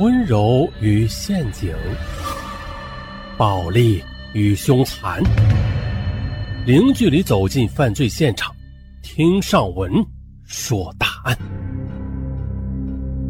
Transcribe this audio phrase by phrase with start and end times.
[0.00, 1.72] 温柔与陷阱，
[3.38, 4.02] 暴力
[4.32, 5.22] 与凶残，
[6.66, 8.52] 零距离走进犯罪现场，
[9.04, 9.92] 听上文
[10.42, 11.38] 说大案。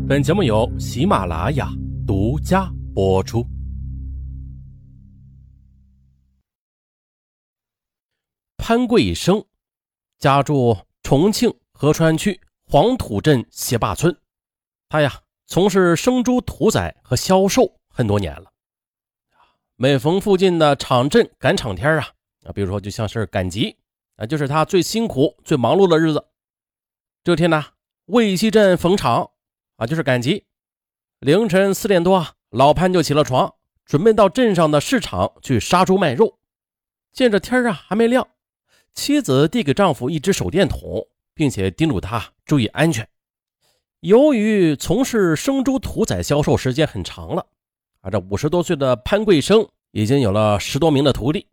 [0.08, 1.68] 本节目由喜马拉雅
[2.06, 3.46] 独家播出。
[8.56, 9.44] 潘贵生，
[10.18, 14.16] 家住重庆合川区黄土镇斜坝村，
[14.88, 15.23] 他呀。
[15.46, 18.50] 从事生猪屠宰和销售很多年了，
[19.76, 22.08] 每逢附近的场镇赶场天啊，
[22.44, 23.76] 啊，比如说就像是赶集
[24.16, 26.24] 啊，就是他最辛苦、最忙碌的日子。
[27.22, 27.62] 这天呢，
[28.06, 29.30] 魏西镇逢场
[29.76, 30.46] 啊，就是赶集。
[31.20, 36.38] 凌晨四点多啊，老潘就起了床，准备到镇上的市场去杀猪卖肉。
[37.12, 38.26] 见这天啊还没亮，
[38.94, 43.06] 妻子递给丈夫一只手电筒，并且叮嘱他注意安全。
[44.04, 47.46] 由于从事生猪屠宰销售时间很长了，
[48.02, 51.48] 啊，这五十多岁的潘贵生已经有了十多名的徒弟，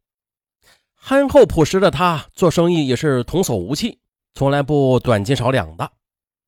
[0.94, 4.00] 憨厚朴实的他做生意也是童叟无欺，
[4.34, 5.94] 从来不短斤少两的，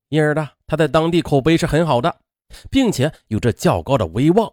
[0.09, 2.20] 因而呢，他在当地口碑是很好的，
[2.70, 4.52] 并且有着较高的威望。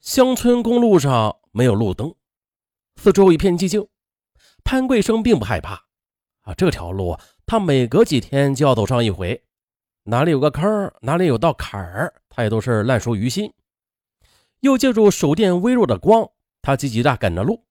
[0.00, 2.14] 乡村公路上没有路灯，
[2.96, 3.86] 四周一片寂静，
[4.64, 5.74] 潘贵生并不害怕，
[6.40, 9.44] 啊，这条路他每隔几天就要走上一回。
[10.10, 13.52] 哪里有个坑，哪里有道坎儿，他也都是烂熟于心。
[14.60, 16.26] 又借助手电微弱的光，
[16.62, 17.62] 他积极的赶着路。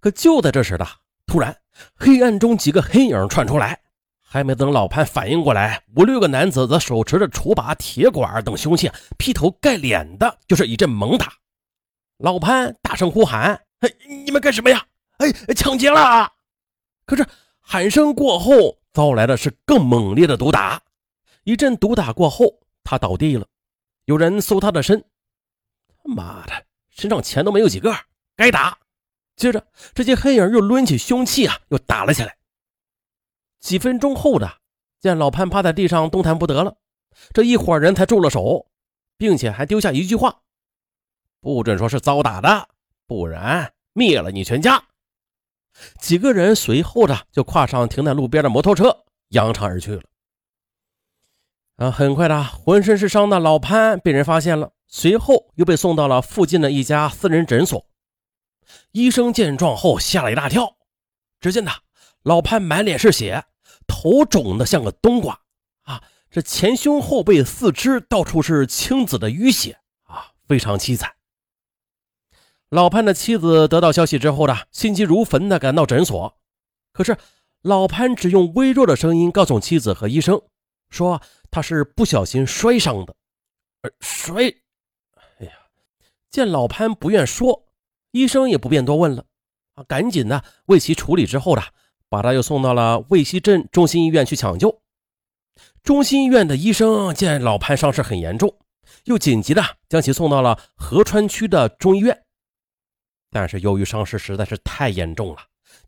[0.00, 0.84] 可就在这时的，
[1.26, 1.56] 突然
[1.94, 3.80] 黑暗中几个黑影窜出来，
[4.20, 11.34] 还没等老潘反应过来，五六个男子则手持着锄把、铁管等凶器，劈头盖脸的就是一阵猛打。
[12.18, 13.90] 老潘大声呼喊：“哎，
[14.24, 14.84] 你们干什么呀？
[15.18, 16.32] 哎，抢劫了！”
[17.06, 17.24] 可是
[17.60, 20.82] 喊声过后，遭来的是更猛烈的毒打。
[21.50, 23.44] 一阵毒打过后，他倒地了。
[24.04, 25.04] 有人搜他的身，
[25.88, 26.52] 他妈的，
[26.90, 27.92] 身上钱都没有几个，
[28.36, 28.78] 该打。
[29.34, 32.36] 接着，这些黑影又抡起凶器啊，又打了起来。
[33.58, 34.48] 几分钟后的，
[35.00, 36.76] 见老潘趴在地上动弹不得了，
[37.34, 38.68] 这一伙人才住了手，
[39.18, 40.42] 并且还丢下一句话
[41.42, 42.68] ：“不准说是遭打的，
[43.08, 44.80] 不然灭了你全家。”
[45.98, 50.02] 几个人随后的就跨上停在路边的摩托车，扬长而去了。
[51.80, 57.86] 啊，很快的，浑身是伤的老潘被人发现了，随后又被送到了附近的一家私人诊所。
[58.92, 60.76] 医生见状后吓了一大跳，
[61.40, 61.80] 只见他
[62.22, 63.46] 老潘满脸是血，
[63.86, 65.40] 头肿得像个冬瓜
[65.84, 66.02] 啊！
[66.30, 71.14] 这前胸后背四肢到处是青紫的淤血啊，非常凄惨。
[72.68, 76.36] 老潘的妻子得到消息之后呢，心急如焚的赶到诊所，
[76.92, 77.16] 可是
[77.62, 80.42] 老潘只用微弱的声音告诉妻子和医生
[80.90, 81.22] 说。
[81.52, 83.12] 他是不小心摔伤的，
[83.98, 84.44] 摔！
[85.40, 85.52] 哎呀，
[86.30, 87.66] 见老潘不愿说，
[88.12, 89.24] 医生也不便多问了，
[89.74, 91.62] 啊，赶紧的为其处理之后的，
[92.08, 94.80] 把他又送到了渭西镇中心医院去抢救。
[95.82, 98.56] 中心医院的医生见老潘伤势很严重，
[99.06, 102.22] 又紧急的将其送到了合川区的中医院。
[103.32, 105.38] 但是由于伤势实在是太严重了，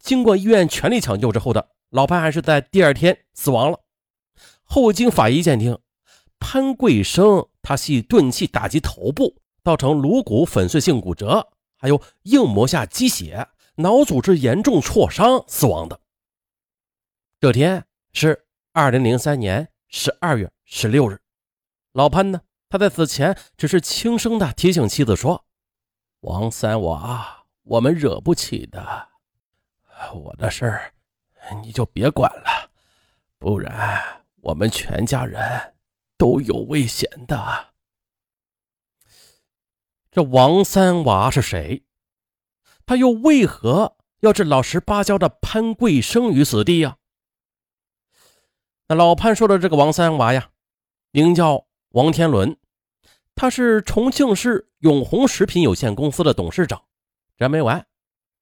[0.00, 3.78] 经过医院全力抢救之后的，老潘还是在第二天死亡了。
[4.74, 5.78] 后经法医鉴定，
[6.40, 11.46] 潘贵生他系钝器打击头部，造成颅骨粉碎性骨折，
[11.76, 16.00] 还有硬膜下积血、脑组织严重挫伤死亡的。
[17.38, 17.84] 这天
[18.14, 21.20] 是二零零三年十二月十六日。
[21.92, 22.40] 老潘呢，
[22.70, 25.44] 他在死前只是轻声的提醒妻子说
[26.20, 29.08] ：“王三娃，我们惹不起的，
[30.14, 30.94] 我的事儿
[31.62, 32.70] 你就别管了，
[33.38, 34.02] 不然。”
[34.42, 35.74] 我们全家人
[36.18, 37.72] 都有危险的。
[40.10, 41.84] 这王三娃是谁？
[42.84, 46.98] 他又为何要置老实巴交的潘贵生于死地呀？
[48.88, 50.50] 那老潘说的这个王三娃呀，
[51.12, 52.58] 名叫王天伦，
[53.36, 56.82] 他是重庆市永红食品有限公司的董事长。
[57.36, 57.86] 这没完，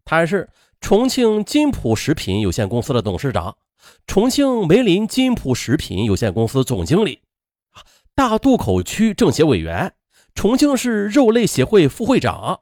[0.04, 0.48] 他还是
[0.80, 3.58] 重庆金普食品有限公司的董事长。
[4.06, 7.22] 重庆梅林金普食品有限公司总经理，
[8.14, 9.94] 大渡口区政协委员，
[10.34, 12.60] 重庆市肉类协会副会长，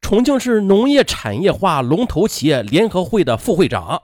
[0.00, 4.02] 重庆市农业产业化龙头企业联合会的副会长，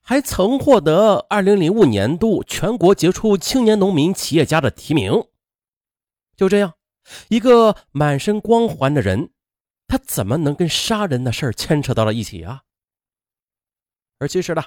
[0.00, 5.24] 还曾获得2005年度全国杰出青年农民企业家的提名。
[6.36, 6.74] 就这样，
[7.28, 9.30] 一个满身光环的人，
[9.88, 12.62] 他怎么能跟杀人的事牵扯到了一起啊？
[14.18, 14.62] 而其实呢？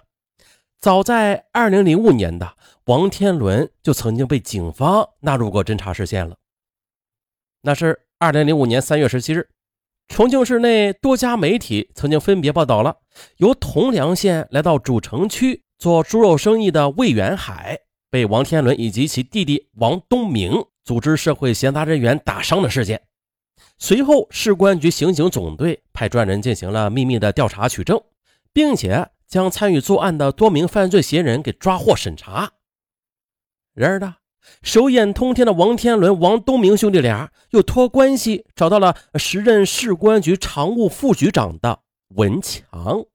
[0.82, 2.56] 早在二零零五年的
[2.86, 6.38] 王天伦就曾经被警方纳入过侦查视线了，
[7.62, 9.50] 那是二零零五年三月十七日，
[10.08, 12.96] 重庆市内多家媒体曾经分别报道了
[13.38, 17.78] 由铜梁县来到主城区做猪肉生意的魏元海
[18.10, 23.02] 被王天伦以及其弟弟王东明组织社会闲杂人员打伤的事件。
[23.78, 28.02] 随后，市公安局刑警总队派专人进行了秘密的调查取证，
[28.54, 32.52] 并且将参与作案的多名犯罪嫌疑人给抓获审查。
[33.74, 34.18] 然而呢？
[34.64, 41.82] 手眼通天的王天伦、王东明兄弟俩又托关系找到了时任市公安局常务副局长的
[42.16, 43.06] 文强。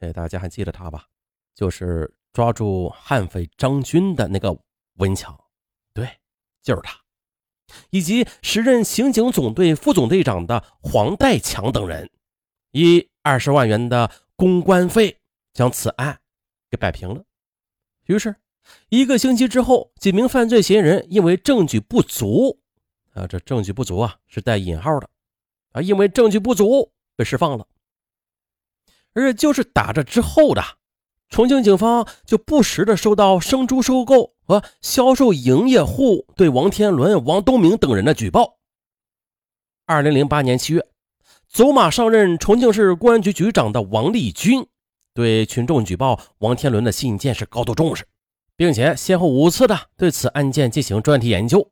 [0.00, 1.06] 哎，大家还记得他吧？
[1.54, 4.54] 就是抓住悍匪张军的那个
[4.96, 5.34] 文强。
[5.94, 6.06] 对，
[6.62, 6.94] 就是他，
[7.88, 12.10] 以及时任刑警总队副总队长的黄代强等人，
[12.72, 15.20] 以二十万元的公关费
[15.52, 16.20] 将此案
[16.70, 17.24] 给摆平了。
[18.06, 18.36] 于是。
[18.88, 22.60] 一个星期之后，几名犯罪嫌疑人因为证据不足，
[23.12, 25.10] 啊，这证据不足啊是带引号的，
[25.72, 27.66] 啊，因为证据不足被释放了。
[29.12, 30.62] 而就是打这之后的，
[31.28, 38.58] 重庆警方就不时的收到生猪收购和销售营业户对王天伦、王东明等人的举报。
[39.84, 40.88] 二零零八年七月，
[41.54, 44.66] 走马上任重庆市公安局局长的王立军
[45.14, 48.04] 对群众举报王天伦的信件是高度重视。
[48.56, 51.70] 并且先后五次的对此案件进行专题研究，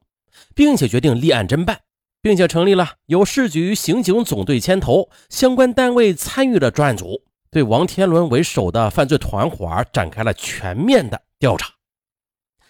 [0.55, 1.81] 并且决定立案侦办，
[2.21, 11.73] 并且成立了由市局刑警总队牵头、相关单位参与的专案组，对王天伦为首的犯罪团伙展开了全面的调查。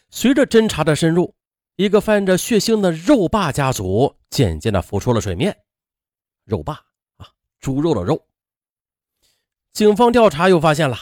[0.08, 1.34] 随着侦查的深入，
[1.76, 5.54] 一个泛着血腥的肉霸家族渐渐的浮出了水面。
[6.44, 6.80] 肉霸，
[7.62, 8.26] 猪肉的肉。
[9.72, 10.98] 警方调查又发现了。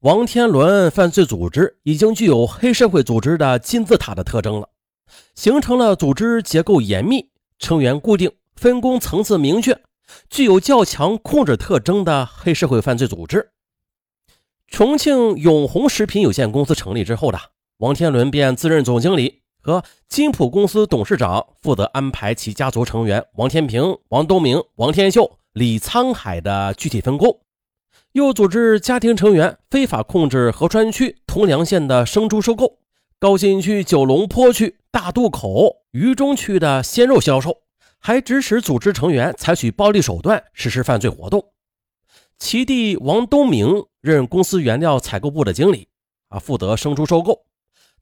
[0.00, 4.68] 王天伦犯罪组织已经具有黑社会组织的金字塔的特征了，
[5.34, 9.76] 形成了组织结构严密、成员固定、分工层次明确、
[10.30, 13.50] 具有较强控制特征的黑社会犯罪组织。
[14.68, 17.40] 重庆永红食品有限公司成立之后的
[17.78, 27.40] 王天伦便自任总经理和金普公司董事长，负责安排其家族成员王天平、王东明、王天秀、李沧海的具体分工。
[28.12, 32.78] 又组织家庭成员非法控制合川区铜梁县的生猪收购，
[33.18, 37.58] 高新区九龙坡区大渡口渝中区的鲜肉销售，
[37.98, 41.52] 还指使组织成员采取暴力手段实施犯罪活动。
[42.38, 45.88] 其弟王东明任公司原料采购部的经理，
[46.28, 47.44] 啊，负责生猪收购。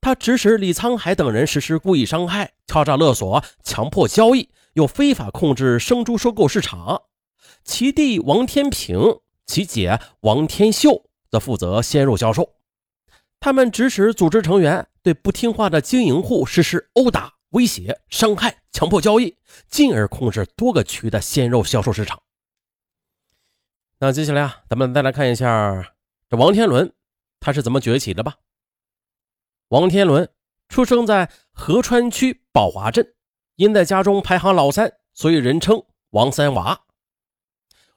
[0.01, 7.03] 他指使李沧海等人实施故意伤害、敲诈勒索、强迫交易，又非法控制生猪收购市场。
[7.67, 9.21] 其弟王天平。
[9.45, 12.57] 其姐王天秀则负责鲜肉销售，
[13.39, 19.37] 他们指使组织成员对不听话的经营户实施殴打、威胁、伤害、强迫交易，
[19.69, 22.21] 进而控制多个区的鲜肉销售市场。
[23.99, 25.95] 那接下来啊，咱们再来看一下
[26.29, 26.93] 这王天伦
[27.39, 28.35] 他是怎么崛起的吧。
[29.69, 30.29] 王天伦
[30.69, 33.15] 出生在合川区宝华镇，
[33.55, 36.86] 因在家中排行老三，所以人称王三娃。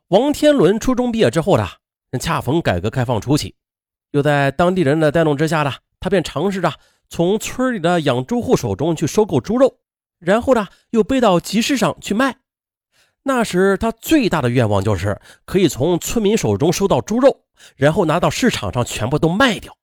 [0.09, 1.69] 王天伦初中毕业之后的，
[2.19, 3.53] 恰逢改革开放初期，
[4.09, 6.73] 又在当地人的带动之下的，他便尝试着
[7.09, 9.77] 从村里的养猪户手中去收购猪肉，
[10.17, 12.39] 然后呢，又背到集市上去卖。
[13.21, 17.43] 那时他最大的愿望就是可以从村民手中收到猪肉，
[17.75, 19.77] 然后拿到市场上全部都卖掉。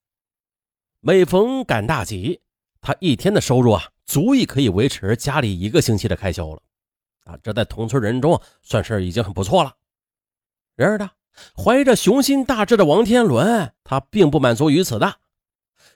[0.99, 2.41] 每逢赶大集，
[2.81, 6.61] 他一天的收入啊，足以可以维持家里一个星期的开销了。
[7.27, 9.73] 啊，这在同村人中算是已经很不错了。
[10.77, 11.11] 然而呢，
[11.57, 15.17] 怀着雄心大志的王天伦，他并不满足于此的。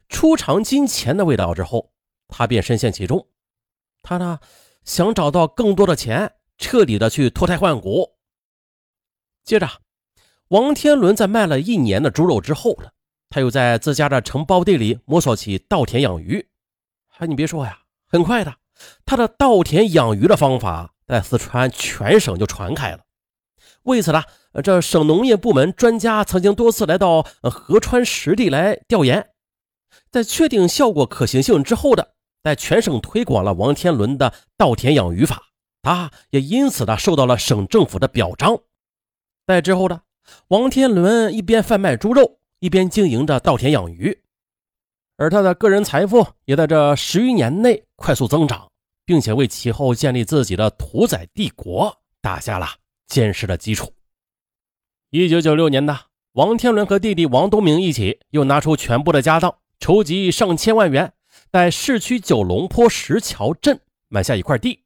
[0.08, 1.92] 初尝金钱的味道之后，
[2.28, 3.28] 他便深陷其中。
[4.02, 4.40] 他呢，
[4.84, 8.16] 想找到更多的钱，彻底的去脱胎换骨。
[9.44, 9.68] 接着，
[10.48, 12.90] 王天伦在卖了一年的猪肉之后呢，
[13.28, 16.48] 他又在自家的承包地里摸索起稻田养鱼。
[17.18, 18.56] 哎，你别说呀，很快的，
[19.04, 23.04] 他的稻田养鱼的方法在四川全省就传开了。
[23.84, 24.22] 为此呢。
[24.64, 29.30] 这省农业部门专家曾经多次来到合川实地来调研，
[30.10, 35.40] 在确定效果可行性之后的，在全省推广了王天伦的稻田养鱼法，
[35.82, 38.58] 他也因此呢受到了省政府的表彰。
[39.46, 40.02] 在之后的，
[40.48, 44.20] 王天伦一边贩卖猪肉，一边经营着稻田养鱼，
[45.16, 48.68] 而他的个人财富也在这十余年内快速增长，
[49.04, 52.66] 并且为其后建立自己的屠宰帝国打下了
[53.10, 53.92] 坚实的基础。
[55.10, 61.12] 一九九六年的王天伦和弟弟王东明一起，又拿出全部的家当，筹集上千万元，
[61.50, 64.84] 在市区九龙坡石桥镇买下一块地，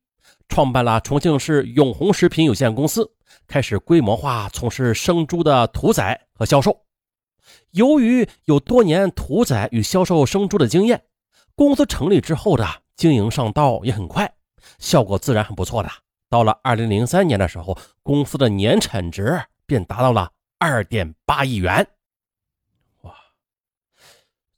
[0.48, 3.12] 创办了重庆市永红食品有限公司，
[3.46, 6.80] 开始规模化从事生猪的屠宰和销售。
[7.72, 11.04] 由于有多年屠宰与销售生猪的经验，
[11.54, 12.66] 公司成立之后的
[12.96, 14.32] 经营上道也很快，
[14.78, 15.90] 效果自然很不错的。
[16.34, 21.86] 到了二零零三年的时候，公司的年产值便达到了二点八亿元。
[23.02, 23.14] 哇！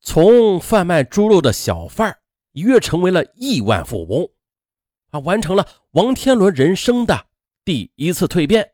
[0.00, 2.16] 从贩卖猪肉的小贩
[2.52, 4.26] 一跃成为了亿万富翁，
[5.11, 7.26] 啊，完成了王天伦人生的
[7.62, 8.73] 第一次蜕变。